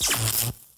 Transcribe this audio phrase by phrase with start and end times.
[0.00, 0.69] Welcome,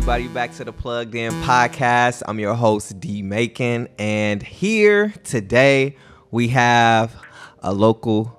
[0.00, 2.22] everybody, back to the Plugged In Podcast.
[2.26, 5.94] I'm your host, D Macon, and here today
[6.30, 7.14] we have
[7.58, 8.34] a local,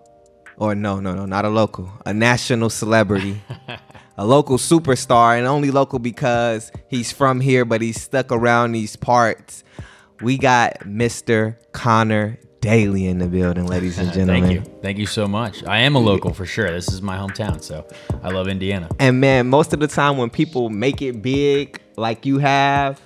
[0.58, 3.44] or no, no, no, not a local, a national celebrity,
[4.18, 8.96] a local superstar, and only local because he's from here, but he's stuck around these
[8.96, 9.64] parts.
[10.20, 11.58] We got Mr.
[11.74, 14.44] Connor Daly in the building, ladies and gentlemen.
[14.44, 14.80] Thank you.
[14.84, 15.64] Thank you so much.
[15.66, 16.72] I am a local for sure.
[16.72, 17.88] This is my hometown, so
[18.22, 18.88] I love Indiana.
[19.00, 23.02] And man, most of the time when people make it big like you have,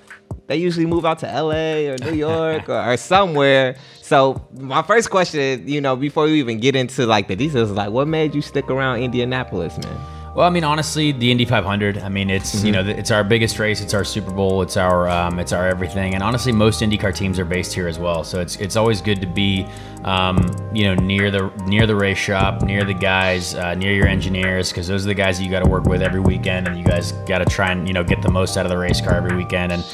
[0.48, 3.78] they usually move out to LA or New York or, or somewhere.
[4.02, 7.72] So my first question, is, you know, before we even get into like the details,
[7.72, 10.15] like, what made you stick around Indianapolis, man?
[10.36, 12.00] Well, I mean, honestly, the Indy 500.
[12.00, 13.80] I mean, it's you know, it's our biggest race.
[13.80, 14.62] It's our Super Bowl.
[14.62, 16.14] It's our um, it's our everything.
[16.14, 18.26] And honestly, most IndyCar teams are based here as well.
[18.26, 19.66] So it's it's always good to be,
[20.04, 24.08] um, you know, near the near the race shop, near the guys, uh, near your
[24.08, 26.78] engineers, because those are the guys that you got to work with every weekend, and
[26.78, 29.00] you guys got to try and you know get the most out of the race
[29.00, 29.72] car every weekend.
[29.72, 29.86] And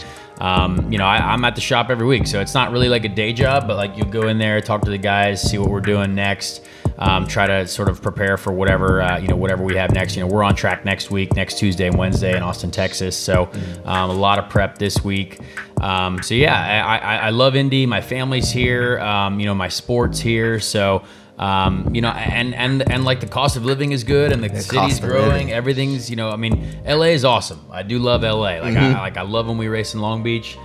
[0.41, 3.05] um, you know, I, am at the shop every week, so it's not really like
[3.05, 5.69] a day job, but like you go in there, talk to the guys, see what
[5.69, 6.65] we're doing next,
[6.97, 10.15] um, try to sort of prepare for whatever uh, you know whatever we have next.
[10.15, 13.15] You know, we're on track next week, next Tuesday and Wednesday in Austin, Texas.
[13.15, 13.51] So
[13.85, 15.39] um, a lot of prep this week.
[15.79, 17.85] Um, so yeah, I, I, I, love Indy.
[17.85, 18.99] My family's here.
[18.99, 20.59] Um, you know, my sports here.
[20.59, 21.03] So.
[21.41, 24.49] Um, you know, and and and like the cost of living is good, and the,
[24.49, 25.51] The city's growing.
[25.51, 27.59] Everything's, you know, I mean, LA is awesome.
[27.71, 28.59] I do love LA.
[28.59, 28.95] Like Mm-hmm.
[28.95, 30.55] I like I love when we race in Long Beach,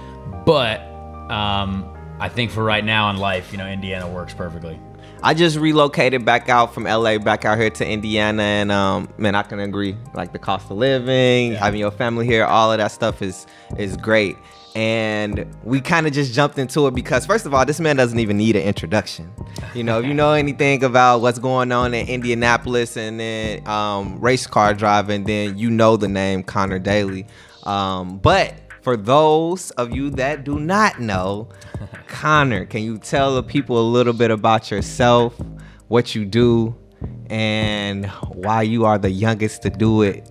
[0.45, 0.81] but
[1.31, 4.79] um, I think for right now in life, you know, Indiana works perfectly.
[5.23, 9.35] I just relocated back out from LA back out here to Indiana and um man
[9.35, 12.93] I can agree like the cost of living having your family here all of that
[12.93, 13.47] stuff is
[13.79, 14.37] is great
[14.77, 18.19] and we kind of just jumped into it because first of all this man doesn't
[18.19, 19.33] even need an introduction.
[19.75, 24.21] You know if you know anything about what's going on in Indianapolis and then um
[24.21, 27.27] race car driving then you know the name Connor Daly.
[27.63, 31.49] Um but for those of you that do not know,
[32.07, 35.35] Connor, can you tell the people a little bit about yourself,
[35.89, 36.77] what you do,
[37.31, 40.31] and why you are the youngest to do it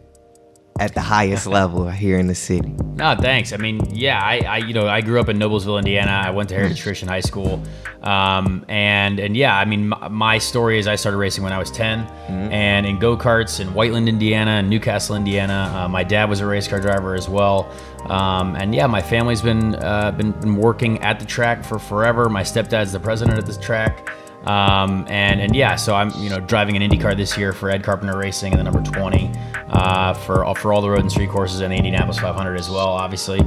[0.78, 2.75] at the highest level here in the city?
[2.96, 3.53] No, thanks.
[3.53, 6.12] I mean, yeah, I, I you know I grew up in Noblesville, Indiana.
[6.12, 7.63] I went to Heritage Christian High School,
[8.02, 11.59] um, and and yeah, I mean, my, my story is I started racing when I
[11.59, 12.00] was 10,
[12.30, 15.72] and in go karts in Whiteland, Indiana, and New Castle, Indiana.
[15.74, 17.69] Uh, my dad was a race car driver as well,
[18.09, 22.28] um, and yeah, my family's been uh, been been working at the track for forever.
[22.30, 24.09] My stepdad's the president of this track.
[24.46, 27.69] Um, and and yeah, so I'm you know driving an Indy car this year for
[27.69, 29.31] Ed Carpenter Racing in the number 20
[29.69, 32.88] uh, for for all the road and street courses and the Indianapolis 500 as well,
[32.90, 33.40] obviously.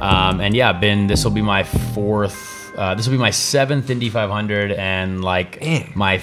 [0.00, 3.90] Um, and yeah, been this will be my fourth, uh, this will be my seventh
[3.90, 5.92] Indy 500 and like Damn.
[5.94, 6.22] my.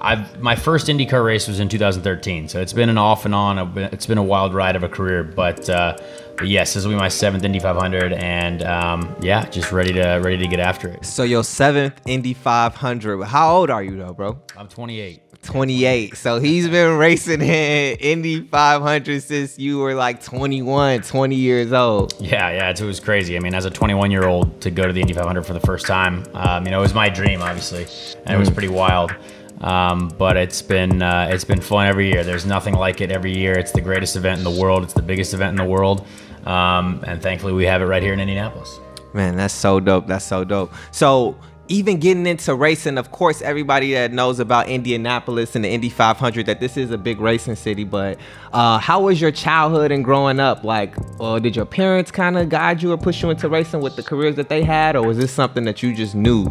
[0.00, 3.76] I've, my first IndyCar race was in 2013, so it's been an off and on.
[3.76, 5.96] It's been a wild ride of a career, but, uh,
[6.38, 10.20] but yes, this will be my seventh Indy 500, and um, yeah, just ready to
[10.22, 11.04] ready to get after it.
[11.04, 13.24] So your seventh Indy 500.
[13.24, 14.38] How old are you though, bro?
[14.56, 15.22] I'm 28.
[15.42, 16.16] 28.
[16.16, 22.14] So he's been racing in Indy 500 since you were like 21, 20 years old.
[22.20, 23.36] Yeah, yeah, it's, it was crazy.
[23.36, 25.60] I mean, as a 21 year old to go to the Indy 500 for the
[25.60, 27.86] first time, um, you know, it was my dream, obviously,
[28.26, 29.14] and it was pretty wild.
[29.60, 32.22] Um, but it's been uh, it's been fun every year.
[32.22, 33.58] There's nothing like it every year.
[33.58, 34.84] It's the greatest event in the world.
[34.84, 36.06] It's the biggest event in the world,
[36.48, 38.80] um, and thankfully we have it right here in Indianapolis.
[39.12, 40.06] Man, that's so dope.
[40.06, 40.72] That's so dope.
[40.90, 41.36] So
[41.68, 46.46] even getting into racing, of course, everybody that knows about Indianapolis and the Indy 500,
[46.46, 47.84] that this is a big racing city.
[47.84, 48.18] But
[48.52, 50.64] uh, how was your childhood and growing up?
[50.64, 53.96] Like, uh, did your parents kind of guide you or push you into racing with
[53.96, 56.46] the careers that they had, or was this something that you just knew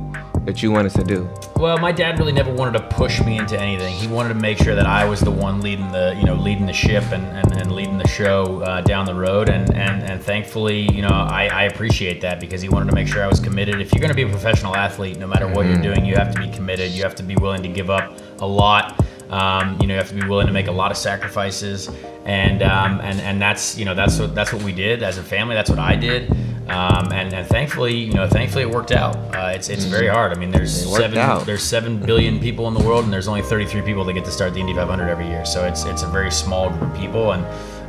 [0.48, 1.30] that you wanted to do?
[1.58, 3.94] Well, my dad really never wanted to push me into anything.
[3.94, 6.66] He wanted to make sure that I was the one leading the, you know, leading
[6.66, 9.50] the ship and, and, and leading the show uh, down the road.
[9.50, 13.10] And, and, and thankfully, you know, I, I appreciate that because he wanted to make
[13.10, 13.82] sure I was committed.
[13.82, 16.34] If you're going to be a professional athlete, no matter what you're doing, you have
[16.34, 16.92] to be committed.
[16.92, 19.04] You have to be willing to give up a lot.
[19.29, 21.89] Um, you know, you have to be willing to make a lot of sacrifices,
[22.25, 25.24] and um, and and that's you know that's what that's what we did as a
[25.24, 25.56] family.
[25.56, 26.31] That's what I did.
[26.69, 29.15] Um, and, and thankfully, you know, thankfully it worked out.
[29.33, 30.33] Uh, it's it's very hard.
[30.33, 31.45] I mean, there's It seven out.
[31.45, 34.31] there's seven billion people in the world, and there's only 33 people that get to
[34.31, 35.45] start the Indy 500 every year.
[35.45, 37.45] So it's it's a very small group of people, and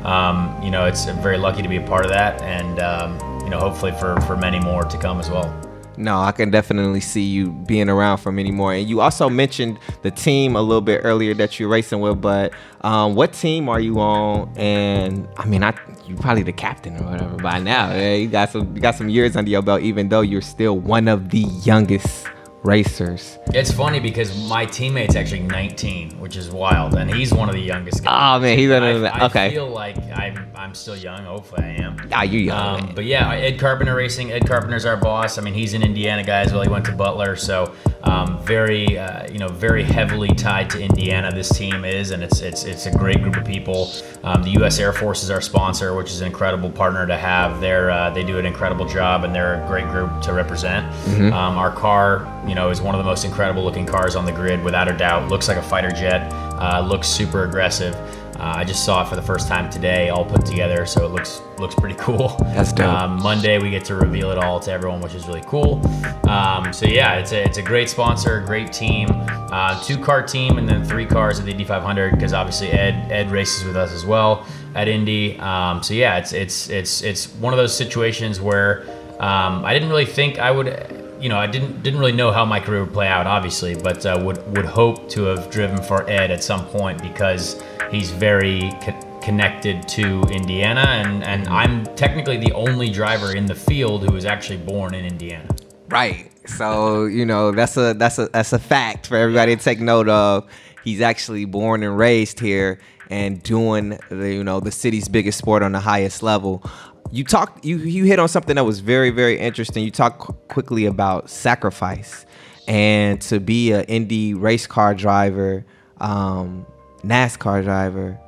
[0.06, 3.19] um, you know, it's I'm very lucky to be a part of that, and um,
[3.43, 5.52] you know, hopefully for for many more to come as well.
[5.99, 8.73] No, I can definitely see you being around for many more.
[8.73, 12.53] And you also mentioned the team a little bit earlier that you're racing with, but
[12.83, 14.53] um, what team are you on?
[14.56, 15.75] And I mean, I
[16.06, 17.91] you probably the captain or whatever by now.
[17.91, 20.79] Yeah, you got some you got some years under your belt, even though you're still
[20.79, 22.27] one of the youngest
[22.62, 23.39] racers.
[23.49, 27.61] It's funny because my teammate's actually 19, which is wild, and he's one of the
[27.61, 28.39] youngest guys.
[28.39, 29.50] Oh man, he's I, under I okay.
[29.50, 31.25] feel like I'm I'm still young.
[31.25, 31.97] Hopefully, I am.
[32.11, 32.81] Ah, you're young.
[32.81, 34.33] Um, but yeah, Ed Carpenter Racing.
[34.33, 35.39] Ed Carpenter's our boss.
[35.39, 36.63] I mean, he's an Indiana guy as well.
[36.63, 37.73] He went to Butler, so
[38.03, 41.31] um, very, uh, you know, very heavily tied to Indiana.
[41.33, 43.93] This team is, and it's it's it's a great group of people.
[44.25, 44.81] Um, the U.S.
[44.81, 47.61] Air Force is our sponsor, which is an incredible partner to have.
[47.61, 50.93] They're uh, they do an incredible job, and they're a great group to represent.
[51.05, 51.33] Mm-hmm.
[51.35, 54.33] Um, our car, you know, is one of the most incredible looking cars on the
[54.33, 55.29] grid, without a doubt.
[55.31, 56.33] Looks like a fighter jet.
[56.59, 57.95] Uh, looks super aggressive.
[58.38, 61.08] Uh, I just saw it for the first time today, all put together, so it
[61.11, 62.37] looks looks pretty cool.
[62.55, 62.87] That's dope.
[62.87, 65.85] Um, Monday we get to reveal it all to everyone, which is really cool.
[66.29, 70.58] Um, so yeah, it's a it's a great sponsor, great team, uh, two car team,
[70.58, 73.93] and then three cars at the Indy 500 because obviously Ed Ed races with us
[73.93, 74.46] as well
[74.76, 75.38] at Indy.
[75.40, 78.82] Um, so yeah, it's it's it's it's one of those situations where
[79.19, 80.98] um, I didn't really think I would.
[81.20, 84.06] You know, I didn't didn't really know how my career would play out, obviously, but
[84.06, 88.73] uh, would would hope to have driven for Ed at some point because he's very
[88.82, 94.12] co- connected to Indiana, and and I'm technically the only driver in the field who
[94.12, 95.49] was actually born in Indiana.
[95.88, 96.31] Right.
[96.49, 100.09] So you know that's a that's a that's a fact for everybody to take note
[100.09, 100.49] of.
[100.85, 102.79] He's actually born and raised here
[103.11, 106.62] and doing the you know the city's biggest sport on the highest level.
[107.11, 109.85] You talked you you hit on something that was very very interesting.
[109.85, 112.27] You talked qu- quickly about sacrifice
[112.69, 115.65] and to be an Indy race car driver,
[115.99, 116.67] um,
[117.03, 118.21] NASCAR driver.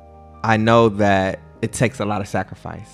[0.43, 2.89] I know that it takes a lot of sacrifice.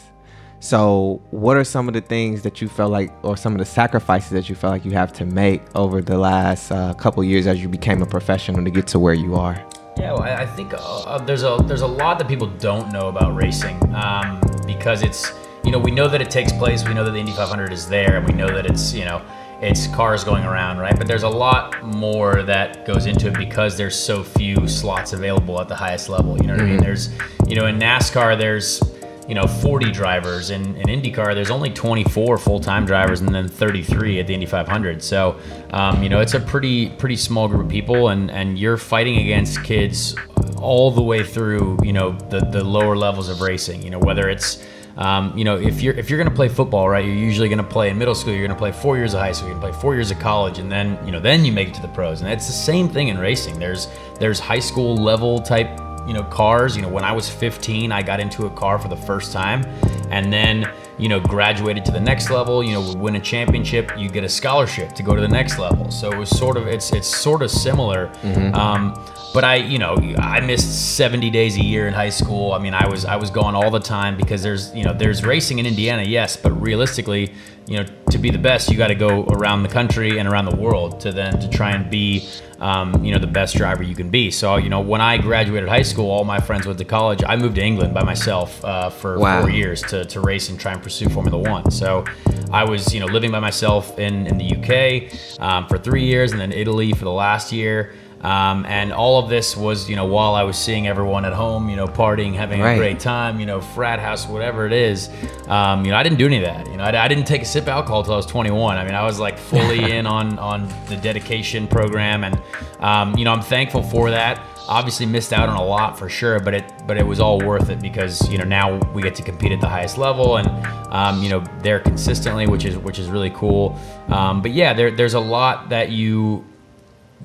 [0.60, 3.66] So, what are some of the things that you felt like, or some of the
[3.66, 7.48] sacrifices that you felt like you have to make over the last uh, couple years
[7.48, 9.54] as you became a professional to get to where you are?
[9.98, 13.36] Yeah, well, I think uh, there's a there's a lot that people don't know about
[13.36, 15.32] racing um, because it's
[15.68, 17.90] you know we know that it takes place, we know that the Indy 500 is
[17.90, 19.22] there, and we know that it's you know
[19.62, 20.98] it's cars going around, right?
[20.98, 25.60] But there's a lot more that goes into it because there's so few slots available
[25.60, 26.38] at the highest level.
[26.38, 26.78] You know what I mean?
[26.78, 27.10] There's
[27.46, 28.82] you know in NASCAR there's
[29.28, 34.22] you know 40 drivers in, in IndyCar there's only 24 full-time drivers and then 33
[34.22, 35.38] at the Indy 500 so
[35.72, 39.18] um, you know it's a pretty pretty small group of people and and you're fighting
[39.18, 40.16] against kids
[40.62, 44.30] all the way through you know the the lower levels of racing you know whether
[44.30, 44.66] it's
[44.98, 47.90] um, you know, if you're if you're gonna play football, right, you're usually gonna play
[47.90, 48.34] in middle school.
[48.34, 49.50] You're gonna play four years of high school.
[49.50, 51.74] You're gonna play four years of college, and then you know, then you make it
[51.76, 52.22] to the pros.
[52.22, 53.60] And it's the same thing in racing.
[53.60, 53.88] There's
[54.20, 56.76] there's high school level type you know cars.
[56.76, 59.66] You know when i was 15 i got into a car for the first time.
[60.10, 62.64] And then you know graduated to the next level.
[62.64, 65.60] You know would win a championship you get a scholarship to go to the next
[65.60, 65.92] level.
[65.92, 68.10] So it was sort of it's it's sort of similar.
[68.54, 72.54] Um, but i you know i missed 70 days a year in high school.
[72.54, 75.24] I mean i was i was gone all the time because there's you know there's
[75.24, 77.34] racing in indiana yes but realistically
[77.68, 80.46] you know to be the best you got to go around the country and around
[80.46, 82.28] the world to then to try and be
[82.60, 84.32] um, you know the best driver you can be.
[84.32, 87.24] So you know when i graduated high school all my friends went to college.
[87.26, 89.42] I moved to england by myself uh, for Wow.
[89.42, 91.70] four years to, to race and try and pursue formula one.
[91.72, 92.04] So
[92.52, 96.32] i was you know living by myself in, in the uk um, for three years
[96.32, 100.06] and then italy for the last year um, and all of this was, you know,
[100.06, 102.72] while I was seeing everyone at home, you know, partying, having Right.
[102.74, 105.10] a great time, you know, frat house, whatever it is.
[105.48, 106.66] Um, you know, I didn't do any of that.
[106.68, 108.78] You know, I, I didn't take a sip of alcohol till I was 21.
[108.78, 112.40] I mean, I was like fully in on on the dedication program, and
[112.80, 114.42] um, you know, I'm thankful for that.
[114.70, 117.70] Obviously, missed out on a lot for sure, but it but it was all worth
[117.70, 120.48] it because you know now we get to compete at the highest level, and
[120.92, 123.80] um, you know there consistently, which is which is really cool.
[124.10, 126.44] Um, but yeah, there there's a lot that you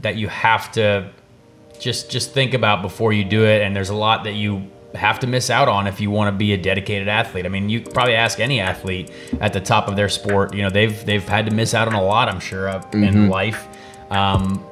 [0.02, 1.10] that you have to
[1.78, 5.18] just just think about before you do it and there's a lot that you have
[5.20, 7.46] to miss out on if you want to be a dedicated athlete.
[7.46, 10.70] I mean, you probably ask any athlete at the top of their sport, you know,
[10.70, 13.66] they've they've had to miss out on a lot, I'm sure, in life.
[14.10, 14.64] Um,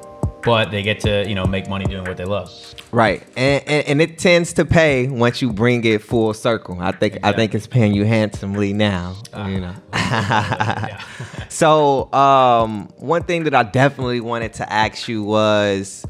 [0.42, 2.50] but they get to, you know, make money doing what they love.
[2.92, 6.80] Right, and, and and it tends to pay once you bring it full circle.
[6.80, 9.16] I think I think it's paying you handsomely now.
[9.46, 9.74] you know.
[11.48, 16.04] so um, one thing that I definitely wanted to ask you was,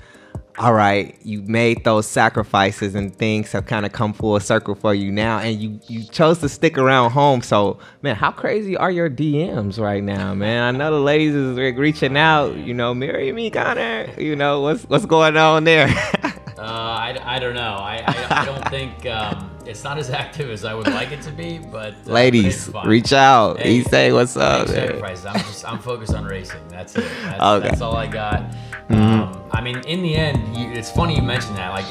[0.60, 4.94] all right, you made those sacrifices and things have kind of come full circle for
[4.94, 7.40] you now, and you you chose to stick around home.
[7.40, 10.74] So man, how crazy are your DMs right now, man?
[10.74, 12.58] I know the ladies is reaching out.
[12.58, 14.10] You know, marry me, Connor.
[14.18, 15.88] You know what's what's going on there.
[16.60, 17.76] Uh, I, I don't know.
[17.76, 21.22] I, I, I don't think um, it's not as active as I would like it
[21.22, 23.58] to be, but uh, ladies, but reach out.
[23.58, 26.60] Hey, he say, "What's up?" I'm just I'm focused on racing.
[26.68, 27.10] That's it.
[27.22, 27.68] That's, okay.
[27.68, 28.42] that's all I got.
[28.90, 28.94] Mm-hmm.
[28.94, 31.68] Um, I mean, in the end, you, it's funny you mentioned that.
[31.68, 31.84] Like,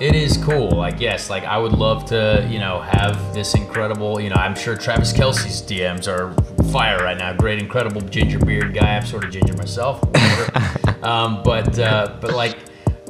[0.00, 0.70] it is cool.
[0.70, 4.18] Like, yes, like I would love to, you know, have this incredible.
[4.18, 6.32] You know, I'm sure Travis Kelce's DMs are
[6.72, 7.34] fire right now.
[7.34, 8.96] Great, incredible ginger beard guy.
[8.96, 10.02] I'm sort of ginger myself.
[11.04, 12.56] um, but uh, but like,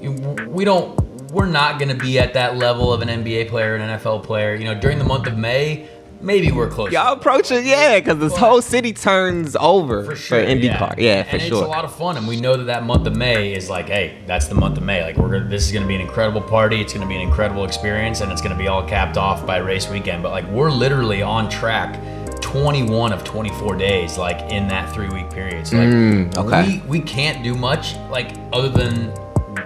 [0.00, 4.00] we don't we're not going to be at that level of an NBA player, an
[4.00, 4.56] NFL player.
[4.56, 5.88] You know, during the month of May,
[6.23, 6.93] maybe we're close.
[6.93, 10.97] Y'all approaching, yeah, because this whole city turns over for, sure, for IndyCar.
[10.99, 11.59] Yeah, yeah for and sure.
[11.59, 13.88] It's a lot of fun, and we know that that month of May is like,
[13.88, 15.02] hey, that's the month of May.
[15.02, 16.81] Like, we're gonna, this is going to be an incredible party.
[16.81, 19.47] It's going to be an incredible experience, and it's going to be all capped off
[19.47, 20.23] by race weekend.
[20.23, 22.00] But like, we're literally on track.
[22.41, 26.83] 21 of 24 days like in that three week period so like mm, okay.
[26.88, 29.14] we we can't do much like other than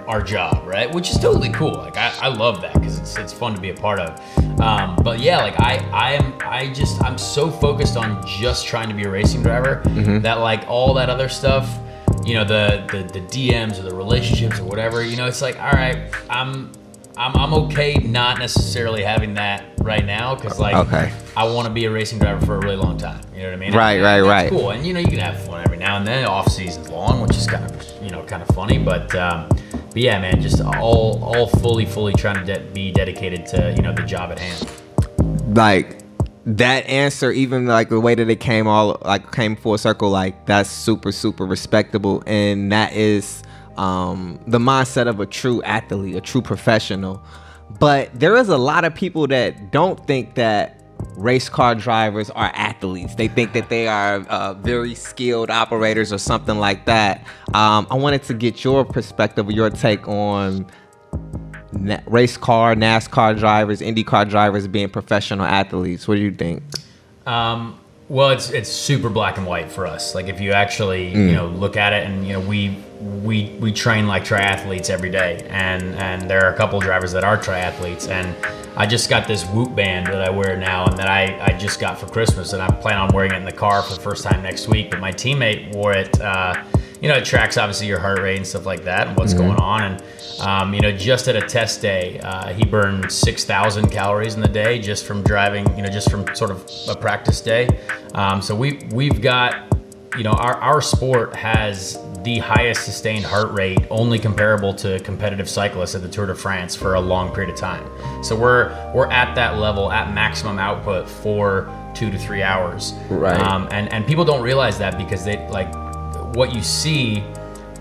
[0.07, 0.91] our job, right?
[0.93, 1.73] Which is totally cool.
[1.73, 4.19] Like I, I love that because it's it's fun to be a part of.
[4.59, 8.89] Um, but yeah, like I I am I just I'm so focused on just trying
[8.89, 10.19] to be a racing driver mm-hmm.
[10.19, 11.79] that like all that other stuff,
[12.25, 15.59] you know, the, the the DMs or the relationships or whatever, you know, it's like
[15.59, 16.71] all right, I'm
[17.17, 21.11] I'm, I'm okay not necessarily having that right now because like okay.
[21.35, 23.21] I want to be a racing driver for a really long time.
[23.33, 23.73] You know what I mean?
[23.73, 24.49] Right, and, right, and right.
[24.49, 26.25] Cool, and you know you can have fun every now and then.
[26.25, 29.97] Off season's long, which is kind of you know kind of funny, but um, but
[29.97, 33.93] yeah, man, just all all fully fully trying to de- be dedicated to you know
[33.93, 35.57] the job at hand.
[35.57, 36.03] Like
[36.45, 40.45] that answer, even like the way that it came all like came full circle, like
[40.45, 43.41] that's super super respectable, and that is
[43.77, 47.23] um, the mindset of a true athlete, a true professional.
[47.79, 50.77] But there is a lot of people that don't think that
[51.15, 53.15] race car drivers are athletes.
[53.15, 57.25] They think that they are uh, very skilled operators or something like that.
[57.53, 60.65] Um, I wanted to get your perspective, your take on
[61.73, 66.07] na- race car, NASCAR drivers, IndyCar drivers being professional athletes.
[66.07, 66.63] What do you think?
[67.25, 67.79] Um,
[68.09, 70.15] well, it's it's super black and white for us.
[70.15, 71.27] Like if you actually mm.
[71.27, 72.77] you know look at it, and you know we
[73.23, 77.25] we we train like triathletes every day, and and there are a couple drivers that
[77.25, 78.33] are triathletes, and
[78.77, 81.81] I just got this Whoop band that I wear now, and that I I just
[81.81, 84.23] got for Christmas, and I plan on wearing it in the car for the first
[84.23, 84.89] time next week.
[84.89, 86.19] But my teammate wore it.
[86.21, 86.63] Uh,
[87.01, 89.47] you know, it tracks obviously your heart rate and stuff like that, and what's mm-hmm.
[89.47, 90.03] going on, and
[90.39, 94.47] um, you know, just at a test day, uh, he burned 6,000 calories in the
[94.47, 97.67] day just from driving, you know, just from sort of a practice day.
[98.13, 99.73] Um, so we, we've got,
[100.15, 105.49] you know, our, our sport has the highest sustained heart rate, only comparable to competitive
[105.49, 107.89] cyclists at the Tour de France for a long period of time.
[108.23, 112.93] So we're, we're at that level at maximum output for two to three hours.
[113.09, 113.39] Right.
[113.39, 115.71] Um, and, and people don't realize that because they like
[116.33, 117.23] what you see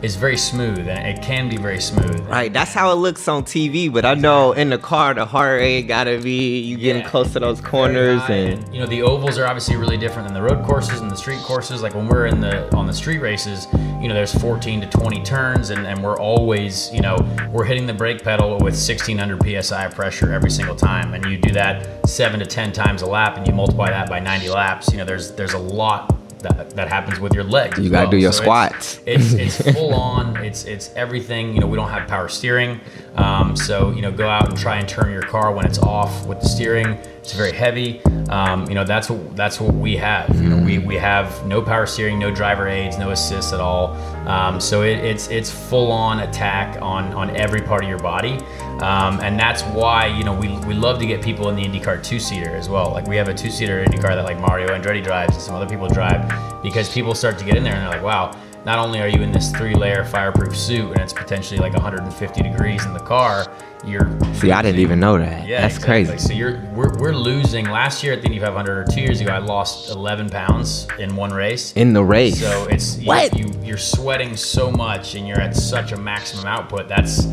[0.03, 2.21] is very smooth and it can be very smooth.
[2.29, 5.61] Right, that's how it looks on TV, but I know in the car the heart
[5.61, 9.03] rate gotta be you getting yeah, close to those corners and, and, you know the
[9.03, 11.83] ovals are obviously really different than the road courses and the street courses.
[11.83, 13.67] Like when we're in the on the street races,
[14.01, 17.17] you know there's 14 to 20 turns and, and we're always you know
[17.51, 21.53] we're hitting the brake pedal with 1600 psi pressure every single time, and you do
[21.53, 24.93] that seven to 10 times a lap, and you multiply that by 90 laps.
[24.93, 27.79] You know there's there's a lot that, that happens with your legs.
[27.79, 28.11] You gotta well.
[28.13, 29.01] do your so squats.
[29.07, 30.37] It's, it's, it's full on.
[30.45, 31.55] It's it's everything.
[31.55, 32.81] You know, we don't have power steering,
[33.17, 36.27] um, so you know, go out and try and turn your car when it's off
[36.27, 36.99] with the steering.
[37.27, 38.01] It's very heavy.
[38.29, 40.33] Um, you know, that's what that's what we have.
[40.41, 43.95] You know, we, we have no power steering, no driver aids, no assists at all.
[44.29, 48.39] Um, so it, it's it's full on attack on on every part of your body.
[48.81, 52.01] Um, and that's why you know we, we love to get people in the IndyCar
[52.01, 52.93] two seater as well.
[52.93, 55.69] Like we have a two seater IndyCar that like Mario Andretti drives and some other
[55.69, 56.31] people drive
[56.63, 59.23] because people start to get in there and they're like, wow, not only are you
[59.23, 63.47] in this three layer fireproof suit and it's potentially like 150 degrees in the car,
[63.85, 66.07] you're see i didn't even know that yeah that's exactly.
[66.07, 69.21] crazy so you're we're, we're losing last year at the indy 500 or two years
[69.21, 73.37] ago i lost 11 pounds in one race in the race so it's what?
[73.37, 77.27] You, you are sweating so much and you're at such a maximum output that's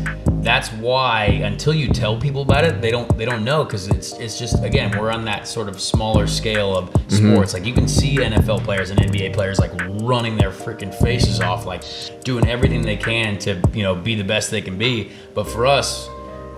[0.44, 4.12] that's why until you tell people about it they don't they don't know because it's
[4.18, 7.32] it's just again we're on that sort of smaller scale of mm-hmm.
[7.32, 7.62] sports mm-hmm.
[7.62, 9.72] like you can see nfl players and nba players like
[10.02, 11.82] running their freaking faces off like
[12.24, 15.66] doing everything they can to you know be the best they can be but for
[15.66, 16.08] us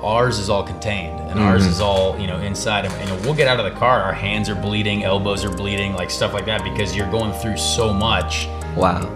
[0.03, 1.41] ours is all contained and mm-hmm.
[1.41, 4.49] ours is all you know inside and we'll get out of the car our hands
[4.49, 8.47] are bleeding elbows are bleeding like stuff like that because you're going through so much
[8.77, 9.13] wow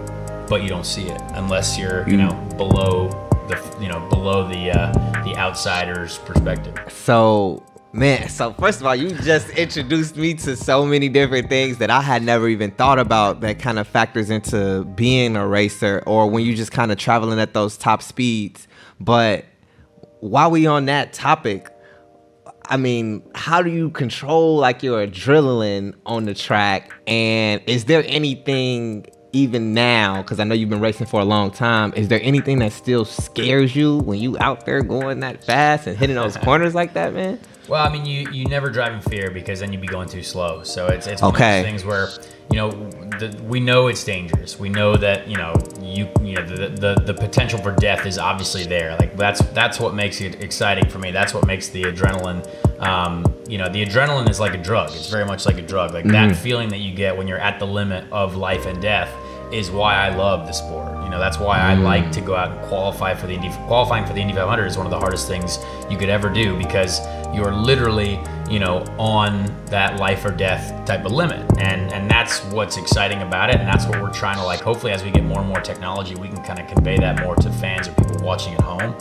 [0.49, 3.09] but you don't see it unless you're you know below
[3.47, 4.91] the you know below the uh,
[5.23, 10.85] the outsider's perspective so Man, so first of all, you just introduced me to so
[10.85, 14.85] many different things that I had never even thought about that kind of factors into
[14.85, 18.69] being a racer or when you just kind of traveling at those top speeds.
[19.01, 19.43] But
[20.21, 21.69] while we on that topic,
[22.67, 26.91] I mean, how do you control like your adrenaline on the track?
[27.05, 31.51] And is there anything even now, because I know you've been racing for a long
[31.51, 35.87] time, is there anything that still scares you when you out there going that fast
[35.87, 37.39] and hitting those corners like that, man?
[37.67, 40.23] Well, I mean, you you never drive in fear because then you'd be going too
[40.23, 40.63] slow.
[40.63, 41.59] So it's it's one Okay.
[41.59, 42.09] of those things where
[42.51, 42.71] you know
[43.19, 44.59] the, we know it's dangerous.
[44.59, 48.17] We know that you know you you know the, the the potential for death is
[48.17, 48.95] obviously there.
[48.99, 51.11] Like that's that's what makes it exciting for me.
[51.11, 52.45] That's what makes the adrenaline.
[52.81, 54.89] Um, you know, the adrenaline is like a drug.
[54.91, 55.93] It's very much like a drug.
[55.93, 59.09] Like that feeling that you get when you're at the limit of life and death
[59.53, 61.03] is why I love the sport.
[61.03, 63.49] You know, that's why I like to go out and qualify for the Indy.
[63.67, 66.57] Qualifying for the Indy 500 is one of the hardest things you could ever do
[66.57, 67.01] because
[67.33, 68.19] you're literally,
[68.49, 73.21] you know, on that life or death type of limit, and and that's what's exciting
[73.21, 74.61] about it, and that's what we're trying to like.
[74.61, 77.35] Hopefully, as we get more and more technology, we can kind of convey that more
[77.35, 78.95] to fans or people watching at home.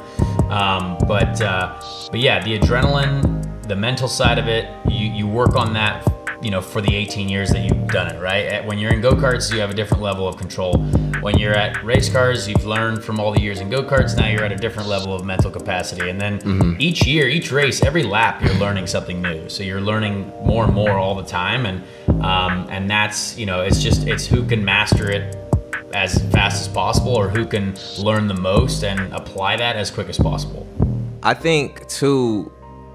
[0.51, 5.57] Um, but uh, but yeah, the adrenaline, the mental side of it, you you work
[5.57, 6.05] on that
[6.43, 8.47] you know, for the 18 years that you've done it, right?
[8.47, 10.75] At- When you're in go karts, you have a different level of control.
[11.21, 14.17] When you're at race cars, you've learned from all the years in go karts.
[14.17, 16.09] Now you're at a different level of mental capacity.
[16.09, 19.49] And then each year, each race, every lap, you're learning something new.
[19.51, 21.67] So you're learning more and more all the time.
[21.67, 21.85] And
[22.25, 25.37] um, and that's you know, it's just it's who can master it
[25.93, 30.09] as fast as possible, or who can learn the most and apply that as quick
[30.09, 30.67] as possible.
[31.23, 32.51] I think too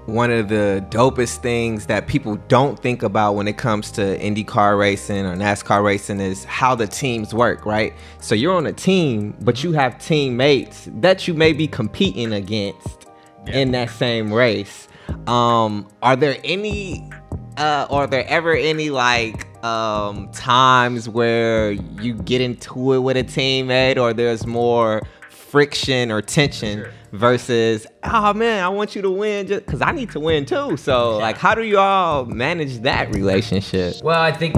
[0.06, 4.78] one of the dopest things that people don't think about when it comes to IndyCar
[4.78, 7.92] racing or NASCAR racing is how the teams work, right?
[8.20, 13.06] So you're on a team, but you have teammates that you may be competing against
[13.48, 14.88] in that same race.
[15.26, 17.08] Um, are there any
[17.56, 23.24] uh, are there ever any like um, times where you get into it with a
[23.24, 26.92] teammate or there's more friction or tension Sure.
[27.16, 30.76] Versus oh man i want you to win just because i need to win too
[30.76, 34.54] so like how do you all manage that relationship Well, I think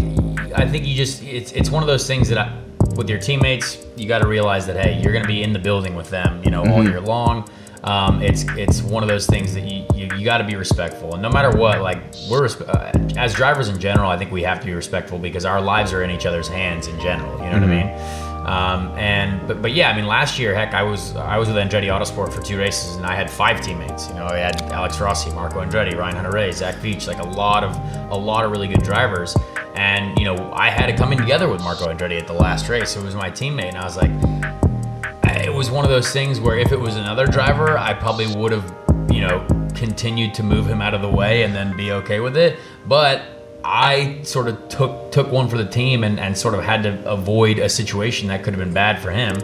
[0.57, 2.62] I think you just it's it's one of those things that I,
[2.97, 5.59] with your teammates you got to realize that hey you're going to be in the
[5.59, 7.49] building with them you know all year long.
[7.85, 11.14] Um, it's it's one of those things that you you, you got to be respectful
[11.14, 14.59] and no matter what like we're uh, as drivers in general I think we have
[14.61, 17.38] to be respectful because our lives are in each other's hands in general.
[17.38, 18.28] You know what I mean?
[18.49, 21.59] Um, and but, but yeah, I mean, last year, heck, I was I was with
[21.59, 24.09] Andretti Autosport for two races, and I had five teammates.
[24.09, 27.63] You know, I had Alex Rossi, Marco Andretti, Ryan Hunter-Reay, Zach Veach, like a lot
[27.63, 27.77] of
[28.11, 29.37] a lot of really good drivers.
[29.75, 32.97] And you know, I had it coming together with Marco Andretti at the last race.
[32.97, 34.11] It was my teammate, and I was like,
[35.45, 38.53] it was one of those things where if it was another driver, I probably would
[38.53, 38.75] have,
[39.13, 42.37] you know, continued to move him out of the way and then be okay with
[42.39, 42.59] it.
[42.87, 43.38] But
[43.70, 47.11] I sort of took took one for the team and, and sort of had to
[47.11, 49.37] avoid a situation that could have been bad for him.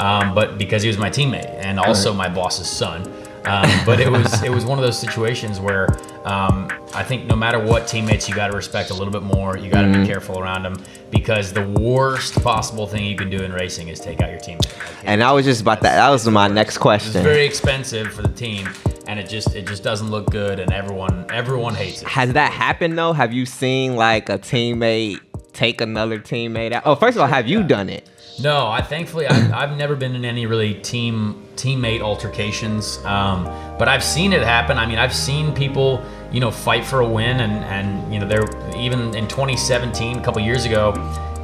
[0.00, 3.10] Um, but because he was my teammate and also my boss's son.
[3.44, 5.88] Um, but it was it was one of those situations where
[6.24, 9.56] um, I think no matter what teammates you got to respect a little bit more.
[9.56, 13.38] You got to be careful around them because the worst possible thing you can do
[13.38, 14.66] in racing is take out your teammate.
[14.78, 17.10] Like, and i was just about that that was my next question.
[17.10, 18.68] it's very expensive for the team,
[19.06, 22.08] and it just it just doesn't look good, and everyone everyone hates it.
[22.08, 25.20] has that happened though have you seen like a teammate
[25.58, 28.04] take another teammate out oh first of all have you done it
[28.40, 31.16] No, I thankfully I've, I've never been in any really team
[31.56, 33.44] teammate altercations, um,
[33.80, 34.78] but I've seen it happen.
[34.78, 38.28] I mean, I've seen people you know fight for a win, and and you know
[38.28, 40.84] they're even in 2017, a couple years ago,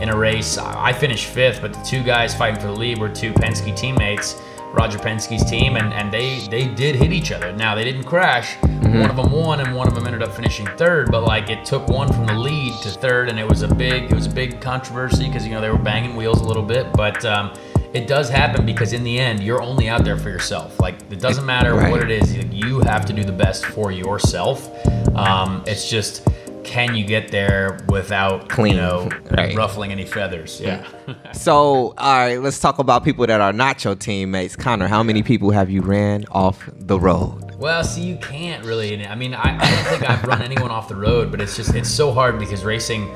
[0.00, 2.98] in a race, I I finished fifth, but the two guys fighting for the lead
[2.98, 4.40] were two Penske teammates.
[4.74, 7.52] Roger Penske's team, and, and they they did hit each other.
[7.52, 8.56] Now they didn't crash.
[8.62, 11.10] One of them won, and one of them ended up finishing third.
[11.10, 14.04] But like it took one from the lead to third, and it was a big
[14.04, 16.92] it was a big controversy because you know they were banging wheels a little bit.
[16.92, 17.52] But um,
[17.94, 20.80] it does happen because in the end, you're only out there for yourself.
[20.80, 21.90] Like it doesn't matter Right.
[21.90, 22.36] what it is.
[22.36, 24.68] You have to do the best for yourself.
[25.14, 26.26] Um, it's just
[26.64, 29.54] can you get there without Clean, you know right.
[29.56, 30.60] ruffling any feathers?
[30.60, 30.86] Yeah.
[31.32, 35.22] so all right let's talk about people that are not your teammates connor how many
[35.22, 39.06] people have you ran off the road Well, see, you can't really.
[39.06, 41.74] I mean, I, I don't think I've run anyone off the road, but it's just
[41.74, 43.08] it's so hard because racing,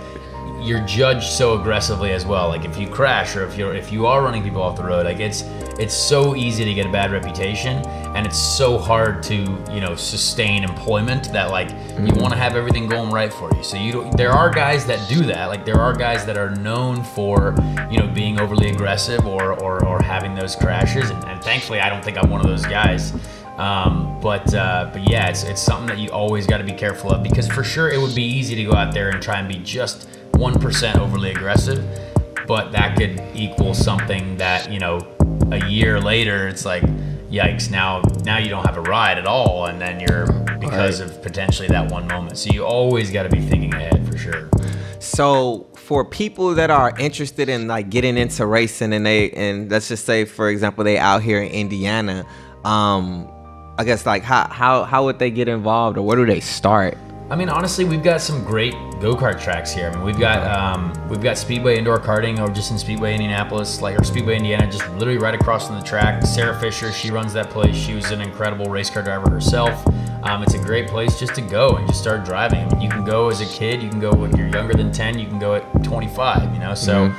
[0.62, 2.48] you're judged so aggressively as well.
[2.48, 5.06] Like if you crash or if you're if you are running people off the road,
[5.06, 5.42] like it's
[5.78, 7.82] it's so easy to get a bad reputation,
[8.14, 9.36] and it's so hard to
[9.72, 13.62] you know sustain employment that like you want to have everything going right for you.
[13.62, 15.46] So you don't, there are guys that do that.
[15.46, 17.54] Like there are guys that are known for
[17.90, 21.88] you know being overly aggressive or or, or having those crashes, and, and thankfully I
[21.88, 23.12] don't think I'm one of those guys.
[23.58, 27.10] Um, but uh, but yeah, it's it's something that you always got to be careful
[27.10, 29.48] of because for sure it would be easy to go out there and try and
[29.48, 31.84] be just one percent overly aggressive,
[32.46, 35.00] but that could equal something that you know
[35.50, 36.84] a year later it's like
[37.30, 40.26] yikes now now you don't have a ride at all and then you're
[40.58, 41.10] because Right.
[41.10, 42.36] of potentially that one moment.
[42.38, 44.48] So you always got to be thinking ahead for sure.
[44.98, 49.88] So for people that are interested in like getting into racing and they and let's
[49.88, 52.26] just say for example they out here in Indiana,
[52.64, 53.28] um,
[53.78, 56.96] I guess like how how how would they get involved or where do they start?
[57.30, 59.88] I mean, honestly, we've got some great go kart tracks here.
[59.88, 63.82] I mean, we've got um, we've got Speedway indoor karting over just in Speedway Indianapolis,
[63.82, 66.24] like or Speedway Indiana, just literally right across from the track.
[66.24, 67.76] Sarah Fisher, she runs that place.
[67.76, 69.86] She was an incredible race car driver herself.
[70.22, 72.60] Um, it's a great place just to go and just start driving.
[72.60, 74.90] I mean, you can go as a kid, you can go when you're younger than
[74.90, 76.54] 10, you can go at 25.
[76.54, 77.14] You know, so.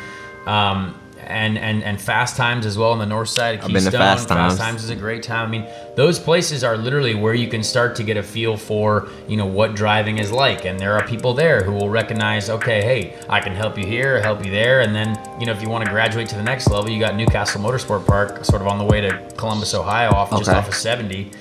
[0.48, 0.99] Um,
[1.30, 3.92] and, and and Fast Times as well on the north side of I've been to
[3.92, 4.00] Keystone.
[4.00, 4.58] Fast Times.
[4.58, 5.48] Times is a great time.
[5.48, 9.08] I mean, those places are literally where you can start to get a feel for,
[9.28, 10.66] you know, what driving is like.
[10.66, 14.22] And there are people there who will recognize, okay, hey, I can help you here,
[14.22, 14.82] help you there.
[14.82, 17.16] And then, you know, if you want to graduate to the next level, you got
[17.16, 20.68] New Castle Motorsport Park, sort of on the way to Columbus, Ohio, off just off
[20.68, 21.32] of 70.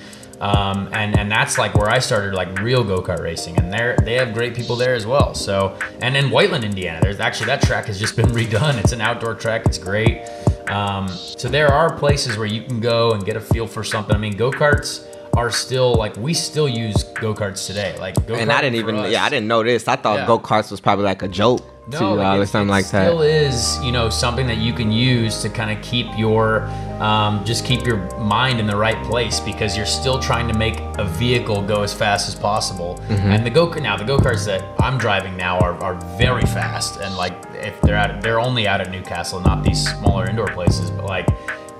[0.41, 3.95] Um, and and that's like where I started like real go kart racing, and they
[4.03, 5.33] they have great people there as well.
[5.33, 8.77] So and in Whiteland, Indiana, there's actually that track has just been redone.
[8.77, 9.65] It's an outdoor track.
[9.65, 10.21] It's great.
[10.69, 14.15] Um, so there are places where you can go and get a feel for something.
[14.15, 17.95] I mean, go karts are still like we still use go karts today.
[17.99, 19.87] Like go And I didn't even yeah I didn't know this.
[19.87, 20.27] I thought Yeah.
[20.27, 23.07] go karts was probably like a joke no, you all or it- something like that.
[23.07, 26.63] Still is, you know, something that you can use to kind of keep your,
[26.99, 30.79] um, just keep your mind in the right place because you're still trying to make
[30.97, 32.95] a vehicle go as fast as possible.
[33.07, 33.31] Mm-hmm.
[33.31, 36.99] And the go now the go karts that I'm driving now are, are very fast
[36.99, 40.47] and like if they're out, they're only out at New Castle, not these smaller indoor
[40.47, 41.27] places, but like.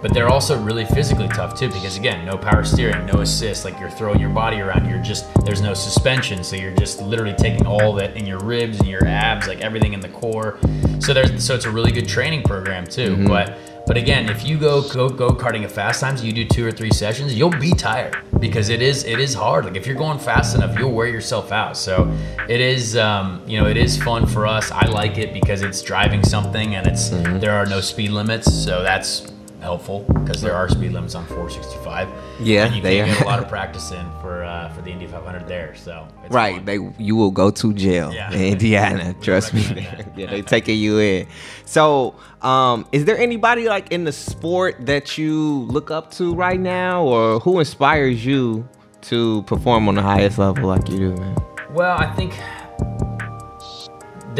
[0.01, 3.65] But they're also really physically tough too, because again, no power steering, no assist.
[3.65, 4.89] Like you're throwing your body around.
[4.89, 8.79] You're just there's no suspension, so you're just literally taking all that in your ribs
[8.79, 10.57] and your abs, like everything in the core.
[10.99, 13.25] So there's so it's a really good training program too.
[13.27, 13.57] But
[13.87, 16.71] but again, if you go go go karting at fast times, you do two or
[16.71, 19.65] three sessions, you'll be tired because it is it is hard.
[19.65, 21.75] Like if you're going fast enough, you'll wear yourself out.
[21.75, 22.09] So
[22.47, 24.71] it is um, you know it is fun for us.
[24.71, 28.81] I like it because it's driving something and it's there are no speed limits, so
[28.81, 29.31] that's
[29.61, 32.07] helpful because there are speed limits on 465.
[32.39, 34.91] Yeah, and you they can get a lot of practice in for uh, for the
[34.91, 35.75] Indy 500 there.
[35.75, 36.65] So it's Right, fun.
[36.65, 38.31] they you will go to jail Yeah.
[38.31, 39.13] in Indiana.
[39.21, 39.87] Trust me.
[40.15, 41.27] yeah, they taking you in.
[41.65, 46.59] So, um, is there anybody like in the sport that you look up to right
[46.59, 48.67] now, or who inspires you
[49.01, 51.35] to perform on the highest level like you do, man?
[51.71, 52.33] Well, I think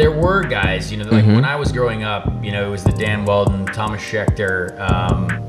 [0.00, 2.82] there were guys, you know, like when I was growing up, you know, it was
[2.82, 5.46] the Dan Wheldon, Thomas Scheckter, um,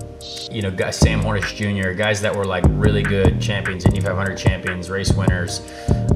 [0.51, 4.35] you know, guys, Sam Hornish Jr., guys that were like really good champions, Indy 500
[4.35, 5.61] champions, race winners.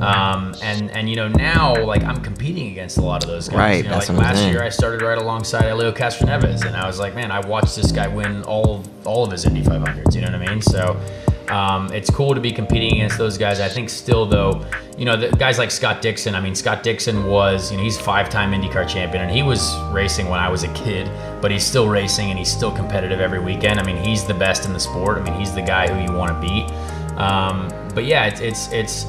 [0.01, 3.57] Um, and, and, you know, now, like, I'm competing against a lot of those guys.
[3.57, 4.51] Right, You know, that's like last saying.
[4.51, 7.93] year, I started right alongside Helio Castroneves, and I was like, man, I watched this
[7.93, 10.61] guy win all all of his Indy 500s, you know what I mean?
[10.61, 10.99] So,
[11.49, 13.59] um, it's cool to be competing against those guys.
[13.59, 14.65] I think still though,
[14.97, 16.35] you know, the guys like Scott Dixon.
[16.35, 20.29] I mean, Scott Dixon was, you know, he's five-time IndyCar champion, and he was racing
[20.29, 21.09] when I was a kid,
[21.41, 23.79] but he's still racing and he's still competitive every weekend.
[23.79, 25.17] I mean, he's the best in the sport.
[25.17, 26.69] I mean, he's the guy who you want to beat.
[27.17, 29.05] Um, but yeah, it's it's it's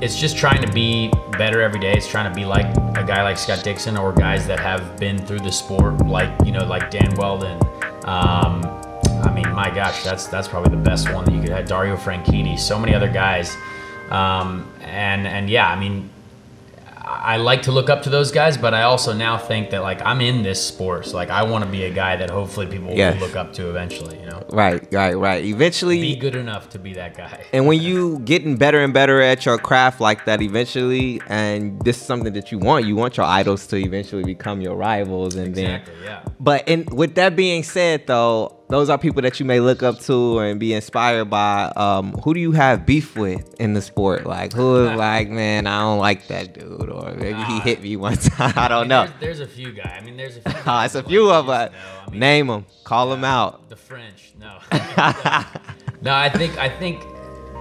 [0.00, 1.92] it's just trying to be better every day.
[1.92, 2.66] It's trying to be like
[2.96, 6.52] a guy like Scott Dixon or guys that have been through the sport, like you
[6.52, 7.60] know, like Dan Wheldon.
[8.04, 8.62] Um,
[9.26, 11.66] I mean, my gosh, that's that's probably the best one that you could have.
[11.66, 13.56] Dario Franchitti, so many other guys,
[14.10, 16.10] um, and and yeah, I mean,
[17.06, 20.00] I like to look up to those guys, but I also now think that like
[20.04, 22.92] I'm in this sport, so like I want to be a guy that hopefully people
[22.94, 23.18] Yes.
[23.20, 24.18] will look up to eventually.
[24.20, 25.44] You know, Right, right, right.
[25.44, 27.44] Eventually, be good enough to be that guy.
[27.52, 31.96] And when you getting better and better at your craft like that eventually, and this
[31.98, 35.48] is something that you want, you want your idols to eventually become your rivals, and
[35.48, 35.94] Exactly.
[35.96, 36.04] then.
[36.04, 36.20] Yeah.
[36.40, 40.00] But and with that being said, though, those are people that you may look up
[40.00, 41.72] to and be inspired by.
[41.76, 44.26] Um, who do you have beef with in the sport?
[44.26, 47.94] Like who is like, man, I don't like that dude, or maybe he hit me
[47.94, 48.52] one time.
[48.56, 49.06] I don't mean, know.
[49.20, 49.96] There's, there's a few guys.
[49.96, 50.52] I mean, there's a few.
[50.64, 51.70] Guys it's a few of us.
[52.06, 53.68] I mean, Name them, call them out.
[53.68, 54.58] The French, no.
[56.02, 57.04] no, I think I think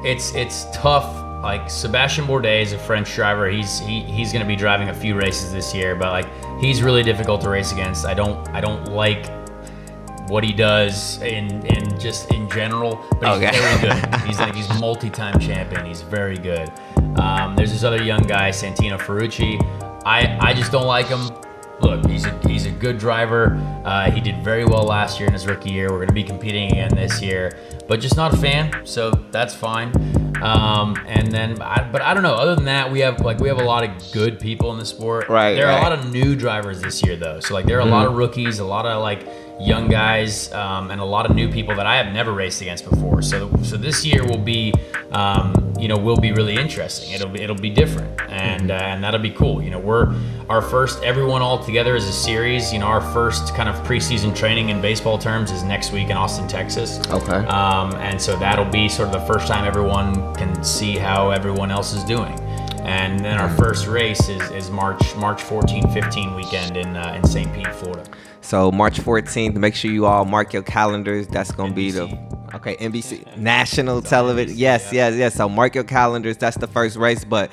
[0.04, 1.06] it's it's tough.
[1.44, 3.50] Like Sebastian Bourdais is a French driver.
[3.50, 6.82] He's he, he's going to be driving a few races this year, but like he's
[6.82, 8.06] really difficult to race against.
[8.06, 9.43] I don't I don't like
[10.28, 13.60] what he does and in just in general, but he's Okay.
[13.60, 14.16] very good.
[14.28, 15.86] He's like he's multi-time champion.
[15.86, 16.72] He's very good.
[17.20, 19.60] Um, there's this other young guy, Santino Ferrucci.
[20.06, 21.30] I I just don't like him.
[21.82, 23.56] Look, he's a he's a good driver.
[23.84, 25.90] Uh, he did very well last year in his rookie year.
[25.92, 27.52] We're going to be competing again this year,
[27.90, 28.86] but just not a fan.
[28.86, 29.92] So that's fine.
[30.42, 32.36] Um, and then, I, but I don't know.
[32.36, 34.86] Other than that, we have like we have a lot of good people in the
[34.86, 35.28] sport.
[35.28, 35.80] Right, There are right.
[35.80, 37.40] a lot of new drivers this year though.
[37.42, 39.28] So like there are a lot of rookies, a lot of like
[39.64, 42.90] young guys um, and a lot of new people that I have never raced against
[42.90, 43.22] before.
[43.22, 44.74] So so this year will be
[45.12, 47.12] um, you know will be really interesting.
[47.12, 49.62] It'll be it'll be different and uh, and that'll be cool.
[49.62, 50.14] You know we're
[50.50, 52.74] our first everyone all together as a series.
[52.74, 56.18] You know our first kind of preseason training in baseball terms is next week in
[56.18, 57.00] Austin, Texas.
[57.10, 57.46] Okay.
[57.48, 61.72] Um, and so that'll be sort of the first time everyone can see how everyone
[61.72, 62.38] else is doing.
[62.84, 67.26] And then our first race is, is March March 14, 15 weekend in uh, in
[67.26, 67.52] St.
[67.54, 68.04] Pete, Florida.
[68.42, 71.28] So March 14th, make sure you all mark your calendars.
[71.28, 72.06] That's gonna be the
[72.54, 74.58] okay NBC national television.
[74.58, 75.36] Yes, yes, yes.
[75.36, 76.36] So mark your calendars.
[76.38, 77.24] That's the first race.
[77.24, 77.52] But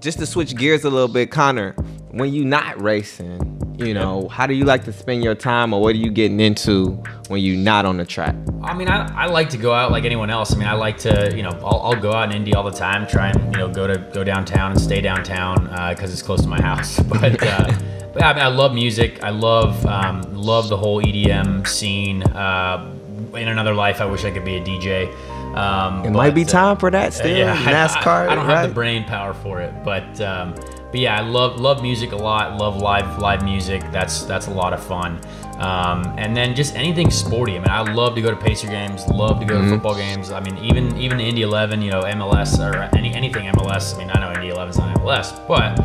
[0.00, 1.72] just to switch gears a little bit, Connor,
[2.10, 5.80] when you not racing, you know, how do you like to spend your time, or
[5.80, 6.90] what are you getting into
[7.28, 8.34] when you're not on the track?
[8.62, 10.52] I mean, I, I like to go out like anyone else.
[10.54, 12.70] I mean, I like to, you know, I'll, I'll go out in Indy all the
[12.76, 15.64] time, try and, you know, go to go downtown and stay downtown
[15.94, 17.00] because it's close to my house.
[17.10, 17.72] But, uh,
[18.12, 19.22] but I, mean, I love music.
[19.22, 22.22] I love um, love the whole EDM scene.
[22.22, 22.94] Uh,
[23.34, 25.12] in another life, I wish I could be a DJ.
[25.54, 27.36] Um, It might be uh, time for that still.
[27.36, 28.56] yeah, I- NASCAR, I, I don't right?
[28.58, 30.54] have the brain power for it, but um,
[30.90, 32.56] but yeah, I love love music a lot.
[32.58, 33.82] Love live live music.
[33.92, 35.20] That's that's a lot of fun.
[35.58, 37.54] Um, and then just anything sporty.
[37.56, 39.06] I mean, I love to go to Pacer games.
[39.08, 39.64] Love to go Mm-hmm.
[39.68, 40.30] to football games.
[40.32, 43.94] I mean, even even Indy 11, you know, MLS or any anything MLS.
[43.94, 45.78] I mean, I know Indy 11 is not MLS, but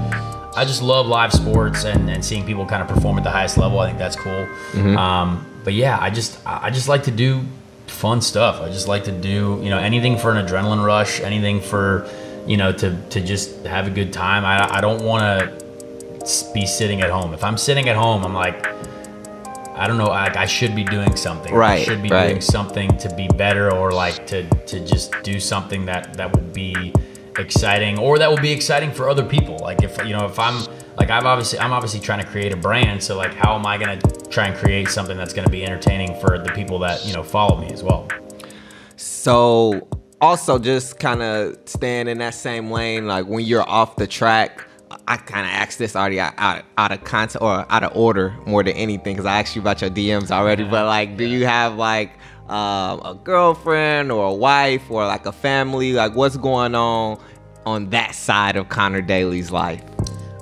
[0.57, 3.57] I just love live sports and, and seeing people kind of perform at the highest
[3.57, 3.79] level.
[3.79, 4.47] I think that's cool.
[4.71, 4.97] Mm-hmm.
[4.97, 7.41] Um, but yeah, I just I just like to do
[7.87, 8.61] fun stuff.
[8.61, 12.07] I just like to do, you know, anything for an adrenaline rush, anything for,
[12.45, 14.45] you know, to, to just have a good time.
[14.45, 17.33] I, I don't want to be sitting at home.
[17.33, 18.65] If I'm sitting at home, I'm like,
[19.77, 21.53] I don't know, like I should be doing something.
[21.53, 22.29] I Right, should be right.
[22.29, 26.47] doing something to be better or like to, to just do something that, that will
[26.53, 26.93] be
[27.37, 29.57] exciting or that will be exciting for other people.
[29.59, 30.65] Like if, you know, if I'm
[30.97, 33.03] like, I've obviously, I'm obviously trying to create a brand.
[33.03, 35.65] So like, how am I going to try and create something that's going to be
[35.65, 38.07] entertaining for the people that, you know, follow me as well?
[38.95, 39.87] So
[40.21, 44.63] also just kind of staying in that same lane, like when you're off the track.
[45.07, 48.35] I kind of asked this already out, out, out of context or out of order
[48.45, 50.63] more than anything because I asked you about your DMs already.
[50.63, 52.11] But like, do you have like
[52.47, 55.93] um, a girlfriend or a wife or like a family?
[55.93, 57.19] Like, what's going on
[57.65, 59.83] on that side of Connor Daly's life?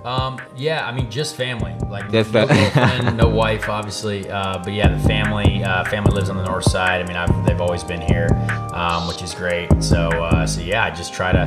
[0.03, 1.73] Um, yeah, I mean, just family.
[1.89, 4.29] Like, Just no girlfriend, no wife, obviously.
[4.29, 5.63] Uh, but yeah, the family.
[5.63, 7.01] Uh, family lives on the north side.
[7.01, 8.27] I mean, I've, they've always been here,
[8.73, 9.69] um, which is great.
[9.81, 11.43] So, uh, so yeah, I just try to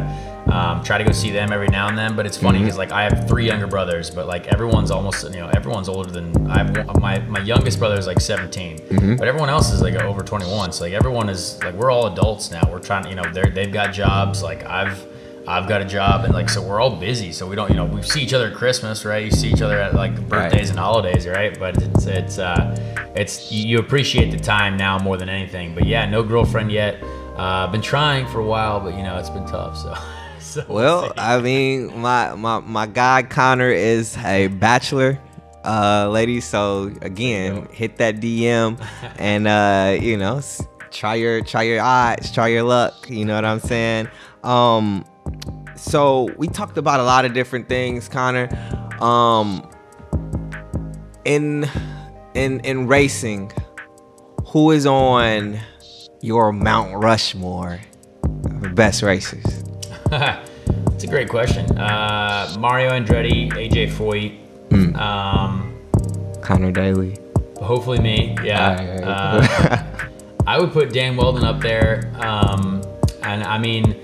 [0.50, 2.16] um, try to go see them every now and then.
[2.16, 5.40] But it's funny because like I have three younger brothers, but like everyone's almost you
[5.40, 6.58] know everyone's older than I.
[6.58, 10.72] have My my youngest brother is like 17, but everyone else is like over 21.
[10.72, 12.62] So like everyone is like we're all adults now.
[12.70, 14.42] We're trying to you know they're they've got jobs.
[14.42, 15.06] Like I've.
[15.48, 17.84] I've got a job and like so we're all busy so we don't you know
[17.84, 20.78] we see each other at Christmas right you see each other at like birthdays and
[20.78, 22.74] holidays right but it's it's uh
[23.14, 27.02] it's you you appreciate the time now more than anything but yeah no girlfriend yet
[27.36, 29.94] uh been trying for a while but you know it's been tough so
[30.40, 31.12] so we'll Well.
[31.16, 35.18] I mean, my my my guy Connor is a bachelor,
[35.64, 36.44] uh, ladies.
[36.44, 38.80] So again, hit that DM
[39.18, 40.40] and uh, you know,
[40.90, 43.08] try your try your odds, try your luck.
[43.10, 44.08] You know what I'm saying?
[44.44, 45.04] Um,
[45.76, 48.48] so we talked about a lot of different things, Connor.
[49.00, 49.68] Um,
[51.24, 51.68] in
[52.34, 53.52] in in racing,
[54.46, 55.58] who is on
[56.20, 57.80] your Mount Rushmore
[58.24, 59.44] of best racers?
[60.92, 65.76] it's a great question uh Mario Andretti AJ Foyt um
[66.42, 67.18] Connor Daly.
[67.56, 69.82] hopefully me yeah uh,
[70.46, 72.12] I would put Dan Wheldon up there.
[72.20, 72.82] Um,
[73.22, 73.96] and I mean,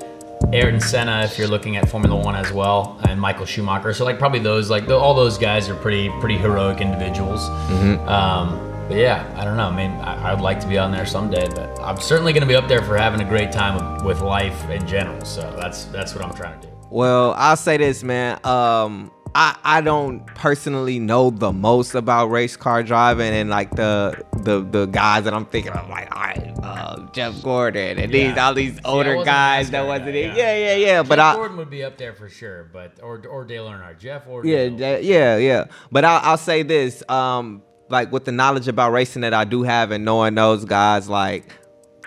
[0.52, 3.94] Ayrton Senna, if you're looking at Formula One as well, and Michael Schumacher.
[3.94, 7.48] So like probably those, like the, all those guys are pretty pretty heroic individuals.
[8.08, 9.68] Um, but yeah, I don't know.
[9.68, 12.48] I mean, I, I'd like to be on there someday, but I'm certainly going to
[12.48, 15.24] be up there for having a great time with, with life in general.
[15.24, 16.72] So that's that's what I'm trying to do.
[16.90, 18.38] Well, I'll say this, man.
[18.44, 24.22] Um, I I don't personally know the most about race car driving and like the
[24.42, 28.36] the the guys that I'm thinking of, like all right, uh, Jeff Gordon and these
[28.36, 30.36] all these older wasn't guys that wasn't in.
[30.36, 30.54] yeah.
[30.54, 31.02] Yeah, yeah, yeah.
[31.02, 33.98] But Jeff I Gordon would be up there for sure, but or or Dale Earnhardt,
[33.98, 35.00] Jeff or yeah, Dale.
[35.00, 35.64] yeah, yeah.
[35.90, 39.62] But I'll, I'll say this, um, like with the knowledge about racing that I do
[39.62, 41.46] have and knowing those guys, like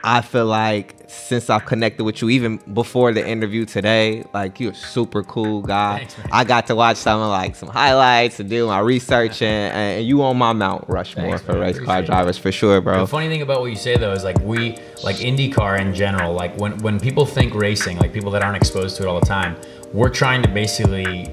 [0.07, 4.71] I feel like since I've connected with you, even before the interview today, like you're
[4.71, 6.05] a super cool guy.
[6.05, 6.15] Thanks.
[6.31, 10.05] I got to watch some of like some highlights and do my research, and, and
[10.07, 12.05] you on my Mount Rushmore Thanks, for race car Appreciate it.
[12.05, 12.99] drivers for sure, bro.
[12.99, 16.33] The funny thing about what you say though is like we like IndyCar in general,
[16.33, 19.25] like when when people think racing, like people that aren't exposed to it all the
[19.25, 19.55] time,
[19.91, 21.31] we're trying to basically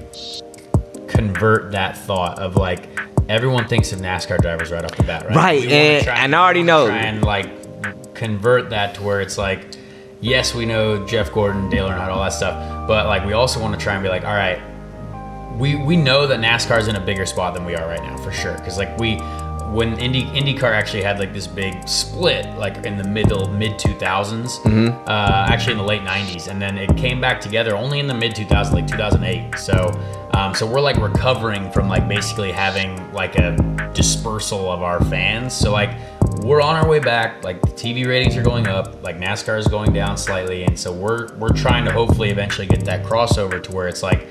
[1.07, 2.87] convert that thought of like
[3.29, 5.35] everyone thinks of NASCAR drivers right off the bat, right?
[5.35, 6.87] Right, and- and I already know.
[6.89, 7.49] And like
[8.23, 9.65] convert that to where it's like,
[10.21, 13.77] yes, we know Jeff Gordon, Dale Earnhardt, all that stuff, but like we also want
[13.77, 14.61] to try and be like, all right,
[15.59, 18.17] we we know that NASCAR is in a bigger spot than we are right now
[18.17, 18.53] for sure.
[18.53, 19.17] Because like we,
[19.71, 24.65] when Indy IndyCar actually had like this big split, like in the middle mid 2000s,
[25.07, 28.13] uh, actually in the late 90s, and then it came back together only in the
[28.13, 29.57] mid 2000s, like 2008.
[29.59, 29.91] So.
[30.35, 33.55] Um, so we're like recovering from like basically having like a
[33.93, 35.53] dispersal of our fans.
[35.53, 35.95] So like
[36.41, 37.43] we're on our way back.
[37.43, 39.03] Like the TV ratings are going up.
[39.03, 42.83] Like NASCAR is going down slightly, and so we're we're trying to hopefully eventually get
[42.85, 44.27] that crossover to where it's like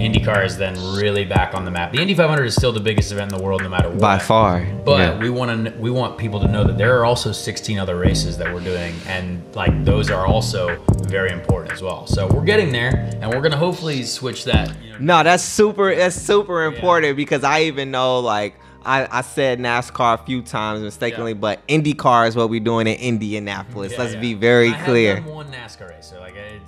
[0.00, 1.92] IndyCar is then really back on the map.
[1.92, 4.00] The Indy 500 is still the biggest event in the world, no matter what.
[4.00, 4.64] By far.
[4.84, 5.18] But yeah.
[5.18, 8.36] we want to we want people to know that there are also 16 other races
[8.38, 12.06] that we're doing, and like those are also very important as well.
[12.06, 14.74] So we're getting there, and we're gonna hopefully switch that.
[14.82, 15.94] You know, No, that's super.
[15.94, 20.82] That's super important because I even know like I, I said NASCAR a few times
[20.82, 21.38] mistakenly, Yeah.
[21.38, 23.92] but IndyCar is what we're doing in Indianapolis.
[23.92, 24.20] Yeah, Let's yeah.
[24.20, 25.16] be very I clear.
[25.16, 26.60] Have one NASCAR like I,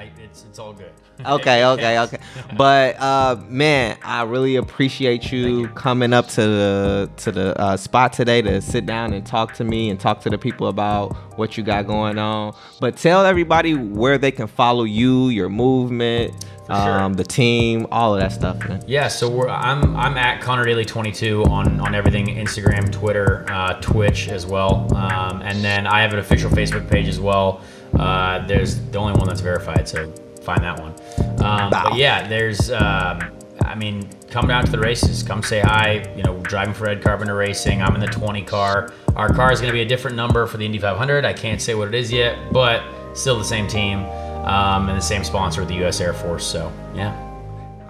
[0.00, 0.92] I, it's it's all good.
[1.26, 2.16] Okay, okay, okay.
[2.56, 8.14] But uh, man, I really appreciate you, coming up to the to the uh, spot
[8.14, 11.58] today to sit down and talk to me and talk to the people about what
[11.58, 12.56] you got going on.
[12.80, 16.32] But tell everybody where they can follow you, your movement,
[16.66, 17.00] For sure.
[17.00, 18.82] um, the team, all of that stuff, man.
[18.86, 23.74] Yeah, so we're I'm I'm at Connor Daly 22 on on everything Instagram, Twitter, uh,
[23.82, 27.60] Twitch as well, um, and then I have an official Facebook page as well.
[27.98, 30.10] Uh, there's the only one that's verified, so
[30.42, 30.94] find that one.
[31.42, 33.20] Um, but yeah, there's um,
[33.62, 36.12] I mean, come down to the races, come say hi.
[36.16, 37.82] You know, driving for Ed Carpenter Racing.
[37.82, 38.92] I'm in the 20 car.
[39.16, 41.24] Our car is going to be a different number for the Indy 500.
[41.24, 42.82] I can't say what it is yet, but
[43.14, 44.00] still the same team
[44.44, 46.00] um, and the same sponsor the U.S.
[46.00, 46.46] Air Force.
[46.46, 47.14] So yeah.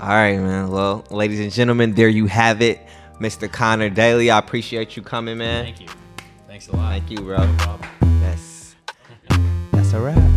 [0.00, 0.70] All right, man.
[0.70, 2.80] Well, ladies and gentlemen, there you have it,
[3.20, 3.50] Mr.
[3.50, 4.30] Connor Daly.
[4.30, 5.64] I appreciate you coming, man.
[5.64, 5.88] Thank you.
[6.46, 6.90] Thanks a lot.
[6.90, 7.44] Thank you, bro.
[7.44, 7.88] No problem.
[8.22, 8.49] Yes.
[9.92, 10.29] A wrap.